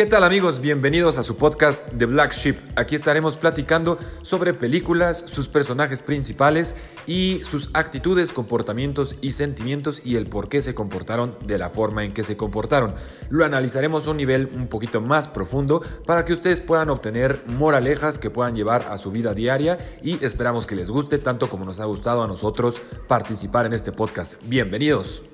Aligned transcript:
¿Qué 0.00 0.06
tal 0.06 0.24
amigos? 0.24 0.62
Bienvenidos 0.62 1.18
a 1.18 1.22
su 1.22 1.36
podcast 1.36 1.84
The 1.98 2.06
Black 2.06 2.32
Sheep. 2.32 2.56
Aquí 2.74 2.94
estaremos 2.94 3.36
platicando 3.36 3.98
sobre 4.22 4.54
películas, 4.54 5.22
sus 5.26 5.50
personajes 5.50 6.00
principales 6.00 6.74
y 7.06 7.42
sus 7.44 7.68
actitudes, 7.74 8.32
comportamientos 8.32 9.16
y 9.20 9.32
sentimientos 9.32 10.00
y 10.02 10.16
el 10.16 10.26
por 10.26 10.48
qué 10.48 10.62
se 10.62 10.74
comportaron 10.74 11.36
de 11.44 11.58
la 11.58 11.68
forma 11.68 12.02
en 12.02 12.14
que 12.14 12.24
se 12.24 12.38
comportaron. 12.38 12.94
Lo 13.28 13.44
analizaremos 13.44 14.06
a 14.06 14.12
un 14.12 14.16
nivel 14.16 14.48
un 14.54 14.68
poquito 14.68 15.02
más 15.02 15.28
profundo 15.28 15.82
para 16.06 16.24
que 16.24 16.32
ustedes 16.32 16.62
puedan 16.62 16.88
obtener 16.88 17.44
moralejas 17.46 18.16
que 18.16 18.30
puedan 18.30 18.56
llevar 18.56 18.86
a 18.88 18.96
su 18.96 19.10
vida 19.10 19.34
diaria 19.34 19.76
y 20.02 20.24
esperamos 20.24 20.66
que 20.66 20.76
les 20.76 20.88
guste 20.88 21.18
tanto 21.18 21.50
como 21.50 21.66
nos 21.66 21.78
ha 21.78 21.84
gustado 21.84 22.22
a 22.22 22.26
nosotros 22.26 22.80
participar 23.06 23.66
en 23.66 23.74
este 23.74 23.92
podcast. 23.92 24.36
Bienvenidos. 24.44 25.24